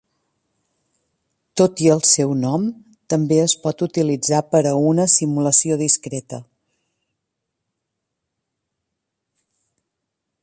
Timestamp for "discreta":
5.83-6.43